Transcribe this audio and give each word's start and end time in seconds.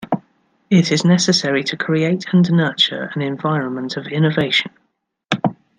It 0.71 0.91
is 0.91 1.05
necessary 1.05 1.63
to 1.65 1.77
create 1.77 2.25
and 2.33 2.51
nurture 2.51 3.11
an 3.13 3.21
environment 3.21 3.97
of 3.97 4.07
innovation. 4.07 4.71